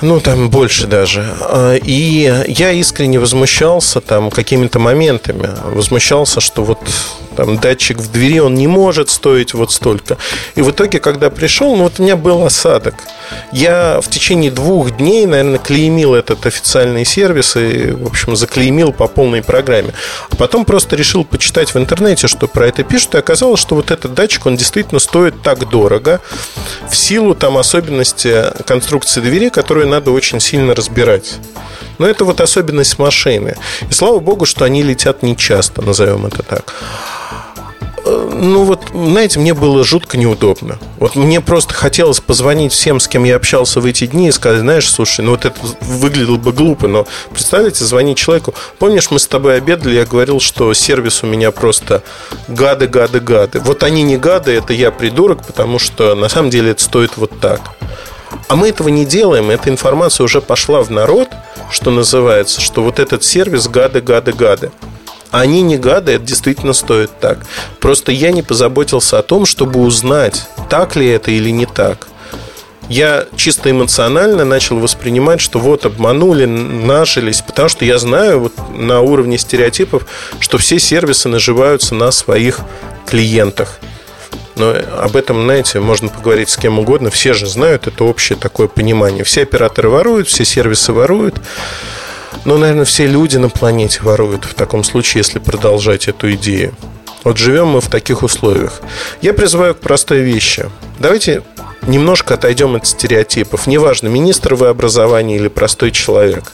Ну, 0.00 0.20
там 0.20 0.48
больше 0.48 0.86
даже. 0.86 1.26
А, 1.40 1.74
и 1.74 2.44
я 2.48 2.72
искренне 2.72 3.18
возмущался 3.18 4.00
там 4.00 4.30
какими-то 4.30 4.78
моментами. 4.78 5.50
Возмущался, 5.64 6.40
что 6.40 6.64
вот 6.64 6.78
там 7.36 7.58
датчик 7.58 7.98
в 7.98 8.10
двери, 8.10 8.38
он 8.38 8.54
не 8.54 8.66
может 8.66 9.10
стоить 9.10 9.54
вот 9.54 9.72
столько. 9.72 10.16
И 10.54 10.62
в 10.62 10.70
итоге, 10.70 10.98
когда 10.98 11.30
пришел, 11.30 11.76
ну 11.76 11.84
вот 11.84 12.00
у 12.00 12.02
меня 12.02 12.16
был 12.16 12.44
осадок. 12.44 12.94
Я 13.52 14.00
в 14.00 14.08
течение 14.08 14.50
двух 14.50 14.96
дней, 14.96 15.26
наверное, 15.26 15.58
клеймил 15.58 16.14
этот 16.14 16.46
официальный 16.46 17.04
сервис 17.04 17.56
и, 17.56 17.90
в 17.90 18.06
общем, 18.06 18.36
заклеймил 18.36 18.92
по 18.92 19.06
полной 19.06 19.42
программе. 19.42 19.92
А 20.30 20.36
потом 20.36 20.64
просто 20.64 20.96
решил 20.96 21.24
почитать 21.24 21.74
в 21.74 21.78
интернете, 21.78 22.28
что 22.28 22.48
про 22.48 22.68
это 22.68 22.82
пишут, 22.82 23.14
и 23.14 23.18
оказалось, 23.18 23.60
что 23.60 23.74
вот 23.74 23.90
этот 23.90 24.14
датчик, 24.14 24.46
он 24.46 24.56
действительно 24.56 25.00
стоит 25.00 25.42
так 25.42 25.68
дорого 25.68 26.20
в 26.88 26.96
силу 26.96 27.34
там 27.34 27.58
особенности 27.58 28.44
конструкции 28.64 29.20
двери, 29.20 29.50
которую 29.50 29.88
надо 29.88 30.10
очень 30.10 30.40
сильно 30.40 30.74
разбирать. 30.74 31.36
Но 31.98 32.06
это 32.06 32.24
вот 32.24 32.40
особенность 32.40 32.98
машины. 32.98 33.56
И 33.88 33.92
слава 33.92 34.18
богу, 34.18 34.46
что 34.46 34.64
они 34.64 34.82
летят 34.82 35.22
нечасто, 35.22 35.82
назовем 35.82 36.26
это 36.26 36.42
так 36.42 36.74
ну 38.06 38.64
вот, 38.64 38.82
знаете, 38.92 39.38
мне 39.38 39.54
было 39.54 39.84
жутко 39.84 40.16
неудобно. 40.16 40.78
Вот 40.98 41.16
мне 41.16 41.40
просто 41.40 41.74
хотелось 41.74 42.20
позвонить 42.20 42.72
всем, 42.72 43.00
с 43.00 43.08
кем 43.08 43.24
я 43.24 43.36
общался 43.36 43.80
в 43.80 43.86
эти 43.86 44.06
дни 44.06 44.28
и 44.28 44.32
сказать, 44.32 44.60
знаешь, 44.60 44.88
слушай, 44.88 45.22
ну 45.22 45.32
вот 45.32 45.44
это 45.44 45.58
выглядело 45.80 46.36
бы 46.36 46.52
глупо, 46.52 46.86
но 46.88 47.06
представляете, 47.30 47.84
звонить 47.84 48.18
человеку. 48.18 48.54
Помнишь, 48.78 49.10
мы 49.10 49.18
с 49.18 49.26
тобой 49.26 49.56
обедали, 49.56 49.94
я 49.94 50.06
говорил, 50.06 50.40
что 50.40 50.72
сервис 50.74 51.22
у 51.22 51.26
меня 51.26 51.50
просто 51.50 52.02
гады, 52.48 52.86
гады, 52.86 53.20
гады. 53.20 53.60
Вот 53.60 53.82
они 53.82 54.02
не 54.02 54.16
гады, 54.16 54.52
это 54.52 54.72
я 54.72 54.90
придурок, 54.90 55.44
потому 55.44 55.78
что 55.78 56.14
на 56.14 56.28
самом 56.28 56.50
деле 56.50 56.72
это 56.72 56.82
стоит 56.82 57.16
вот 57.16 57.40
так. 57.40 57.60
А 58.48 58.56
мы 58.56 58.68
этого 58.68 58.88
не 58.88 59.04
делаем, 59.04 59.50
эта 59.50 59.70
информация 59.70 60.24
уже 60.24 60.40
пошла 60.40 60.82
в 60.82 60.90
народ, 60.90 61.28
что 61.70 61.90
называется, 61.90 62.60
что 62.60 62.82
вот 62.82 62.98
этот 62.98 63.24
сервис 63.24 63.68
гады, 63.68 64.00
гады, 64.00 64.32
гады. 64.32 64.70
Они 65.30 65.62
не 65.62 65.76
гады, 65.76 66.12
это 66.12 66.24
действительно 66.24 66.72
стоит 66.72 67.10
так. 67.20 67.38
Просто 67.80 68.12
я 68.12 68.32
не 68.32 68.42
позаботился 68.42 69.18
о 69.18 69.22
том, 69.22 69.44
чтобы 69.44 69.80
узнать, 69.80 70.46
так 70.70 70.96
ли 70.96 71.06
это 71.08 71.30
или 71.30 71.50
не 71.50 71.66
так. 71.66 72.08
Я 72.88 73.26
чисто 73.34 73.70
эмоционально 73.70 74.44
начал 74.44 74.78
воспринимать, 74.78 75.40
что 75.40 75.58
вот 75.58 75.84
обманули, 75.84 76.44
нажились, 76.44 77.42
потому 77.42 77.68
что 77.68 77.84
я 77.84 77.98
знаю 77.98 78.40
вот 78.40 78.52
на 78.72 79.00
уровне 79.00 79.38
стереотипов, 79.38 80.06
что 80.38 80.56
все 80.58 80.78
сервисы 80.78 81.28
наживаются 81.28 81.96
на 81.96 82.12
своих 82.12 82.60
клиентах. 83.04 83.80
Но 84.56 84.74
об 84.98 85.16
этом, 85.16 85.44
знаете, 85.44 85.80
можно 85.80 86.08
поговорить 86.08 86.48
с 86.48 86.56
кем 86.56 86.78
угодно. 86.78 87.10
Все 87.10 87.34
же 87.34 87.46
знают, 87.46 87.86
это 87.86 88.04
общее 88.04 88.38
такое 88.38 88.68
понимание. 88.68 89.22
Все 89.22 89.42
операторы 89.42 89.88
воруют, 89.90 90.28
все 90.28 90.44
сервисы 90.44 90.92
воруют. 90.92 91.36
Но, 92.44 92.58
наверное, 92.58 92.84
все 92.84 93.06
люди 93.06 93.36
на 93.36 93.50
планете 93.50 94.00
воруют 94.02 94.44
в 94.44 94.54
таком 94.54 94.82
случае, 94.82 95.20
если 95.20 95.38
продолжать 95.38 96.08
эту 96.08 96.32
идею. 96.32 96.74
Вот 97.24 97.38
живем 97.38 97.68
мы 97.68 97.80
в 97.80 97.88
таких 97.88 98.22
условиях. 98.22 98.80
Я 99.20 99.34
призываю 99.34 99.74
к 99.74 99.80
простой 99.80 100.20
вещи. 100.20 100.70
Давайте 100.98 101.42
немножко 101.82 102.34
отойдем 102.34 102.76
от 102.76 102.86
стереотипов. 102.86 103.66
Неважно, 103.66 104.08
министр 104.08 104.54
вы 104.54 104.68
образования 104.68 105.36
или 105.36 105.48
простой 105.48 105.90
человек. 105.90 106.52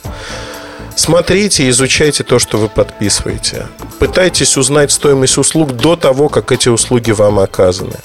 Смотрите 0.95 1.69
изучайте 1.69 2.23
то, 2.23 2.39
что 2.39 2.57
вы 2.57 2.69
подписываете. 2.69 3.67
Пытайтесь 3.99 4.57
узнать 4.57 4.91
стоимость 4.91 5.37
услуг 5.37 5.73
до 5.73 5.95
того, 5.95 6.29
как 6.29 6.51
эти 6.51 6.69
услуги 6.69 7.11
вам 7.11 7.39
оказаны. 7.39 7.95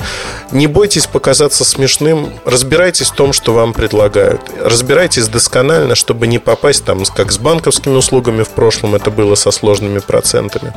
Не 0.53 0.67
бойтесь 0.67 1.07
показаться 1.07 1.65
смешным, 1.65 2.33
разбирайтесь 2.45 3.09
в 3.09 3.15
том, 3.15 3.33
что 3.33 3.53
вам 3.53 3.73
предлагают. 3.73 4.41
Разбирайтесь 4.63 5.29
досконально, 5.29 5.95
чтобы 5.95 6.27
не 6.27 6.39
попасть 6.39 6.85
там, 6.85 7.05
как 7.05 7.33
с 7.33 7.39
банковскими 7.39 7.95
услугами 7.95 8.43
в 8.43 8.51
прошлом 8.51 8.95
это 8.95 9.11
было 9.11 9.35
со 9.35 9.51
сложными 9.51 9.99
процентами. 9.99 10.73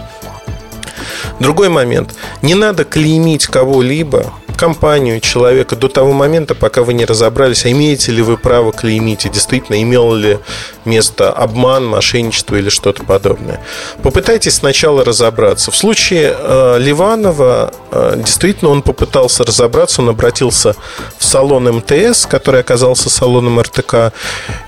Другой 1.39 1.69
момент. 1.69 2.13
Не 2.41 2.53
надо 2.55 2.83
клеймить 2.83 3.47
кого-либо 3.47 4.31
компанию, 4.61 5.19
человека 5.21 5.75
до 5.75 5.87
того 5.87 6.13
момента, 6.13 6.53
пока 6.53 6.83
вы 6.83 6.93
не 6.93 7.03
разобрались, 7.05 7.65
а 7.65 7.71
имеете 7.71 8.11
ли 8.11 8.21
вы 8.21 8.37
право 8.37 8.71
клеймить, 8.71 9.25
и 9.25 9.29
действительно 9.29 9.81
имел 9.81 10.13
ли 10.13 10.37
место 10.85 11.31
обман, 11.31 11.83
мошенничество 11.87 12.57
или 12.57 12.69
что-то 12.69 13.03
подобное. 13.03 13.59
Попытайтесь 14.03 14.57
сначала 14.57 15.03
разобраться. 15.03 15.71
В 15.71 15.75
случае 15.75 16.35
э, 16.37 16.77
Ливанова 16.77 17.73
э, 17.91 18.13
действительно 18.17 18.69
он 18.69 18.83
попытался 18.83 19.43
разобраться, 19.43 20.03
он 20.03 20.09
обратился 20.09 20.75
в 21.17 21.25
салон 21.25 21.63
МТС, 21.77 22.27
который 22.27 22.59
оказался 22.61 23.09
салоном 23.09 23.59
РТК, 23.59 24.13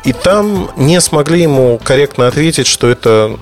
и 0.03 0.11
там 0.11 0.71
не 0.75 0.99
смогли 1.01 1.43
ему 1.43 1.79
корректно 1.83 2.27
ответить, 2.27 2.65
что 2.65 2.89
это 2.89 3.37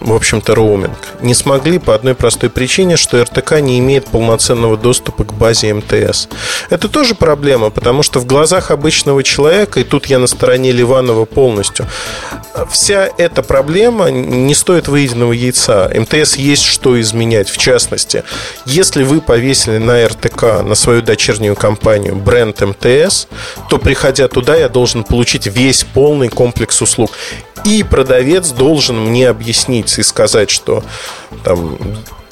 в 0.00 0.12
общем-то, 0.12 0.54
роуминг. 0.54 0.98
Не 1.20 1.34
смогли 1.34 1.78
по 1.78 1.94
одной 1.94 2.14
простой 2.14 2.50
причине, 2.50 2.96
что 2.96 3.22
РТК 3.22 3.60
не 3.60 3.78
имеет 3.78 4.06
полноценного 4.06 4.76
доступа 4.76 5.24
к 5.24 5.32
базе 5.32 5.72
МТС. 5.72 6.28
Это 6.70 6.88
тоже 6.88 7.14
проблема, 7.14 7.70
потому 7.70 8.02
что 8.02 8.20
в 8.20 8.26
глазах 8.26 8.70
обычного 8.70 9.22
человека, 9.22 9.80
и 9.80 9.84
тут 9.84 10.06
я 10.06 10.18
на 10.18 10.26
стороне 10.26 10.72
Ливанова 10.72 11.24
полностью, 11.24 11.86
вся 12.70 13.08
эта 13.16 13.42
проблема 13.42 14.10
не 14.10 14.54
стоит 14.54 14.88
выеденного 14.88 15.32
яйца. 15.32 15.90
МТС 15.94 16.36
есть 16.36 16.64
что 16.64 17.00
изменять. 17.00 17.48
В 17.48 17.56
частности, 17.56 18.24
если 18.66 19.04
вы 19.04 19.20
повесили 19.20 19.78
на 19.78 20.06
РТК, 20.06 20.62
на 20.62 20.74
свою 20.74 21.02
дочернюю 21.02 21.56
компанию 21.56 22.14
бренд 22.14 22.60
МТС, 22.60 23.26
то, 23.70 23.78
приходя 23.78 24.28
туда, 24.28 24.54
я 24.56 24.68
должен 24.68 25.02
получить 25.02 25.46
весь 25.46 25.84
полный 25.84 26.28
комплекс 26.28 26.80
услуг. 26.82 27.10
И 27.64 27.82
продавец 27.82 28.50
должен 28.50 29.06
мне 29.06 29.28
объяснить 29.28 29.98
и 29.98 30.02
сказать, 30.02 30.50
что 30.50 30.84
там, 31.44 31.78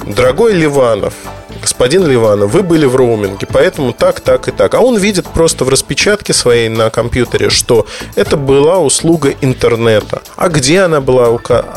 дорогой 0.06 0.52
Ливанов, 0.52 1.14
господин 1.60 2.06
Ливанов, 2.06 2.52
вы 2.52 2.62
были 2.62 2.84
в 2.84 2.96
роуминге, 2.96 3.46
поэтому 3.50 3.92
так, 3.92 4.20
так 4.20 4.48
и 4.48 4.50
так. 4.50 4.74
А 4.74 4.80
он 4.80 4.98
видит 4.98 5.26
просто 5.26 5.64
в 5.64 5.68
распечатке 5.68 6.34
своей 6.34 6.68
на 6.68 6.90
компьютере, 6.90 7.48
что 7.48 7.86
это 8.14 8.36
была 8.36 8.78
услуга 8.78 9.34
интернета. 9.40 10.22
А 10.36 10.48
где 10.48 10.80
она 10.80 11.00
была 11.00 11.28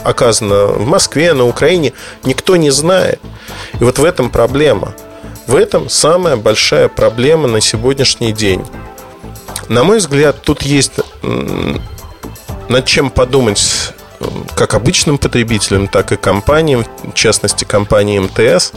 оказана? 0.04 0.66
В 0.68 0.86
Москве, 0.86 1.34
на 1.34 1.46
Украине? 1.46 1.94
Никто 2.24 2.58
не 2.58 2.72
знает. 2.72 3.22
И 3.80 3.84
вот 3.84 4.00
в 4.00 4.04
этом 4.04 4.30
проблема. 4.30 4.94
В 5.48 5.56
этом 5.56 5.90
самая 5.90 6.36
большая 6.36 6.90
проблема 6.90 7.48
на 7.48 7.62
сегодняшний 7.62 8.34
день. 8.34 8.66
На 9.70 9.84
мой 9.84 10.00
взгляд, 10.00 10.42
тут 10.42 10.64
есть 10.64 10.94
над 12.70 12.86
чем 12.86 13.10
подумать 13.10 13.94
как 14.56 14.74
обычным 14.74 15.18
потребителям, 15.18 15.88
так 15.88 16.12
и 16.12 16.16
компаниям, 16.16 16.86
в 17.04 17.14
частности, 17.14 17.66
компании 17.66 18.20
МТС. 18.20 18.72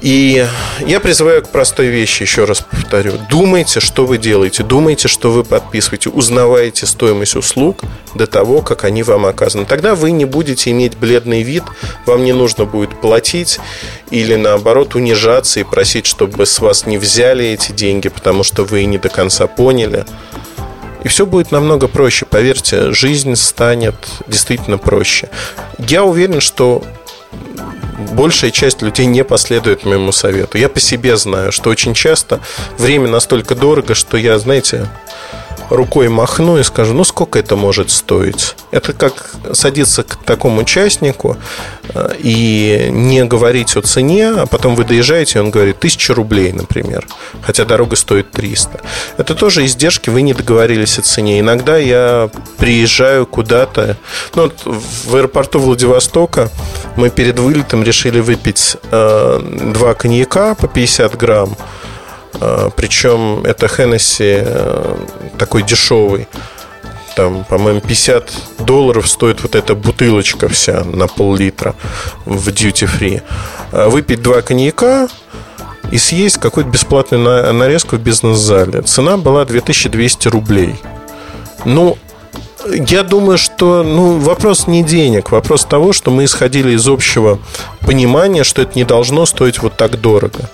И 0.00 0.46
я 0.86 1.00
призываю 1.00 1.42
к 1.42 1.48
простой 1.48 1.86
вещи, 1.86 2.24
еще 2.24 2.44
раз 2.44 2.60
повторю. 2.60 3.12
Думайте, 3.30 3.80
что 3.80 4.04
вы 4.04 4.18
делаете, 4.18 4.62
думайте, 4.62 5.08
что 5.08 5.30
вы 5.30 5.44
подписываете, 5.44 6.10
узнавайте 6.10 6.84
стоимость 6.84 7.36
услуг 7.36 7.80
до 8.14 8.26
того, 8.26 8.60
как 8.60 8.84
они 8.84 9.02
вам 9.02 9.24
оказаны. 9.24 9.64
Тогда 9.64 9.94
вы 9.94 10.10
не 10.10 10.26
будете 10.26 10.70
иметь 10.72 10.98
бледный 10.98 11.42
вид, 11.42 11.62
вам 12.04 12.22
не 12.22 12.34
нужно 12.34 12.66
будет 12.66 13.00
платить 13.00 13.60
или 14.10 14.34
наоборот 14.34 14.94
унижаться 14.94 15.60
и 15.60 15.64
просить, 15.64 16.04
чтобы 16.04 16.44
с 16.44 16.58
вас 16.58 16.84
не 16.84 16.98
взяли 16.98 17.46
эти 17.46 17.72
деньги, 17.72 18.08
потому 18.08 18.42
что 18.42 18.64
вы 18.64 18.84
не 18.84 18.98
до 18.98 19.08
конца 19.08 19.46
поняли. 19.46 20.04
И 21.04 21.08
все 21.08 21.26
будет 21.26 21.52
намного 21.52 21.86
проще, 21.86 22.26
поверьте, 22.26 22.92
жизнь 22.92 23.36
станет 23.36 23.94
действительно 24.26 24.78
проще. 24.78 25.28
Я 25.78 26.02
уверен, 26.04 26.40
что 26.40 26.82
большая 28.12 28.50
часть 28.50 28.82
людей 28.82 29.06
не 29.06 29.22
последует 29.22 29.84
моему 29.84 30.12
совету. 30.12 30.58
Я 30.58 30.68
по 30.68 30.80
себе 30.80 31.16
знаю, 31.16 31.52
что 31.52 31.70
очень 31.70 31.94
часто 31.94 32.40
время 32.78 33.08
настолько 33.08 33.54
дорого, 33.54 33.94
что 33.94 34.16
я, 34.16 34.38
знаете, 34.38 34.88
рукой 35.70 36.08
махну 36.08 36.58
и 36.58 36.62
скажу, 36.62 36.94
ну 36.94 37.04
сколько 37.04 37.38
это 37.38 37.56
может 37.56 37.90
стоить? 37.90 38.56
Это 38.70 38.92
как 38.92 39.34
садиться 39.52 40.02
к 40.02 40.16
такому 40.16 40.62
участнику 40.62 41.36
э, 41.88 42.14
и 42.18 42.88
не 42.90 43.24
говорить 43.24 43.76
о 43.76 43.82
цене, 43.82 44.30
а 44.30 44.46
потом 44.46 44.74
вы 44.74 44.84
доезжаете, 44.84 45.38
и 45.38 45.42
он 45.42 45.50
говорит, 45.50 45.80
тысяча 45.80 46.14
рублей, 46.14 46.52
например, 46.52 47.06
хотя 47.42 47.64
дорога 47.64 47.96
стоит 47.96 48.30
300. 48.30 48.80
Это 49.16 49.34
тоже 49.34 49.64
издержки, 49.64 50.10
вы 50.10 50.22
не 50.22 50.34
договорились 50.34 50.98
о 50.98 51.02
цене. 51.02 51.40
Иногда 51.40 51.76
я 51.76 52.30
приезжаю 52.58 53.26
куда-то, 53.26 53.96
ну, 54.34 54.50
в 54.64 55.14
аэропорту 55.14 55.58
Владивостока 55.58 56.50
мы 56.96 57.10
перед 57.10 57.38
вылетом 57.38 57.82
решили 57.82 58.20
выпить 58.20 58.76
э, 58.90 59.70
два 59.74 59.94
коньяка 59.94 60.54
по 60.54 60.68
50 60.68 61.16
грамм, 61.16 61.56
Причем 62.76 63.44
это 63.44 63.68
Хеннесси 63.68 64.38
э, 64.44 64.96
такой 65.38 65.62
дешевый. 65.62 66.28
Там, 67.16 67.44
по-моему, 67.44 67.80
50 67.80 68.32
долларов 68.60 69.08
стоит 69.08 69.40
вот 69.42 69.54
эта 69.54 69.74
бутылочка 69.74 70.48
вся 70.48 70.82
на 70.84 71.06
пол-литра 71.06 71.74
в 72.24 72.48
free. 72.48 73.22
А 73.70 73.88
выпить 73.88 74.20
два 74.20 74.42
коньяка 74.42 75.08
и 75.92 75.98
съесть 75.98 76.38
какую-то 76.38 76.70
бесплатную 76.70 77.52
нарезку 77.54 77.96
в 77.96 78.00
бизнес-зале. 78.00 78.82
Цена 78.82 79.16
была 79.16 79.44
2200 79.44 80.28
рублей. 80.28 80.74
Ну, 81.64 81.98
я 82.66 83.02
думаю, 83.04 83.38
что 83.38 83.82
ну, 83.82 84.18
вопрос 84.18 84.66
не 84.66 84.82
денег, 84.82 85.30
вопрос 85.30 85.64
того, 85.64 85.92
что 85.92 86.10
мы 86.10 86.24
исходили 86.24 86.72
из 86.72 86.88
общего 86.88 87.38
понимания, 87.80 88.42
что 88.42 88.62
это 88.62 88.72
не 88.74 88.84
должно 88.84 89.26
стоить 89.26 89.62
вот 89.62 89.76
так 89.76 90.00
дорого. 90.00 90.50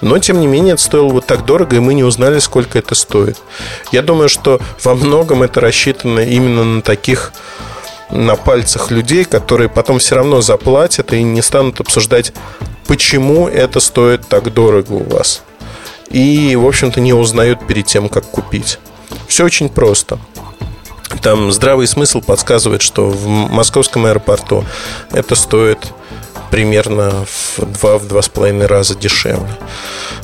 Но, 0.00 0.18
тем 0.18 0.40
не 0.40 0.46
менее, 0.46 0.74
это 0.74 0.82
стоило 0.82 1.08
вот 1.08 1.26
так 1.26 1.44
дорого, 1.44 1.76
и 1.76 1.80
мы 1.80 1.94
не 1.94 2.04
узнали, 2.04 2.38
сколько 2.38 2.78
это 2.78 2.94
стоит. 2.94 3.38
Я 3.92 4.02
думаю, 4.02 4.28
что 4.28 4.60
во 4.82 4.94
многом 4.94 5.42
это 5.42 5.60
рассчитано 5.60 6.20
именно 6.20 6.64
на 6.64 6.82
таких 6.82 7.32
на 8.10 8.34
пальцах 8.36 8.90
людей, 8.90 9.24
которые 9.24 9.68
потом 9.68 9.98
все 9.98 10.16
равно 10.16 10.40
заплатят 10.40 11.12
и 11.12 11.22
не 11.22 11.42
станут 11.42 11.80
обсуждать, 11.80 12.32
почему 12.86 13.46
это 13.46 13.78
стоит 13.80 14.26
так 14.26 14.52
дорого 14.52 14.92
у 14.92 15.04
вас. 15.04 15.42
И, 16.08 16.56
в 16.56 16.66
общем-то, 16.66 17.00
не 17.00 17.12
узнают 17.12 17.66
перед 17.66 17.86
тем, 17.86 18.08
как 18.08 18.24
купить. 18.24 18.78
Все 19.28 19.44
очень 19.44 19.68
просто. 19.68 20.18
Там 21.22 21.52
здравый 21.52 21.86
смысл 21.86 22.20
подсказывает, 22.20 22.82
что 22.82 23.10
в 23.10 23.26
московском 23.26 24.06
аэропорту 24.06 24.64
это 25.12 25.34
стоит 25.34 25.78
примерно 26.50 27.24
в 27.26 27.58
два 27.64 27.98
в 27.98 28.06
два 28.06 28.22
с 28.22 28.28
половиной 28.28 28.66
раза 28.66 28.94
дешевле. 28.94 29.50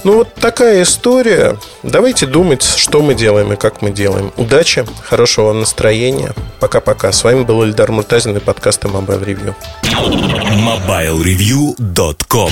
Ну, 0.05 0.19
вот 0.19 0.33
такая 0.35 0.83
история. 0.83 1.59
Давайте 1.83 2.27
думать, 2.27 2.63
что 2.63 3.03
мы 3.03 3.15
делаем 3.15 3.53
и 3.53 3.57
как 3.57 3.83
мы 3.83 3.91
делаем. 3.91 4.33
Удачи, 4.37 4.87
хорошего 5.03 5.47
вам 5.47 5.59
настроения. 5.61 6.33
Пока-пока. 6.61 7.11
С 7.13 7.25
вами 7.25 7.43
был 7.43 7.65
Эльдар 7.65 7.91
Муртазин 7.91 8.37
и 8.37 8.41
подкаст 8.41 8.85
Mobile 8.85 9.25
Review. 9.25 9.55
MobileReview.com 9.83 12.51